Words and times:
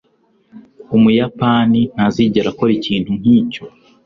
Umuyapani 0.95 1.81
ntazigera 1.91 2.47
akora 2.53 2.71
ikintu 2.79 3.09
nkicyo. 3.19 3.63